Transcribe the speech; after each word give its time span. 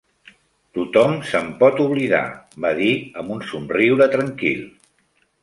"Tothom 0.77 1.11
se'n 1.31 1.51
pot 1.59 1.81
oblidar", 1.83 2.23
va 2.65 2.73
dir, 2.81 2.89
amb 3.25 3.35
un 3.37 3.45
somriure 3.53 4.11
tranquil. 4.17 4.67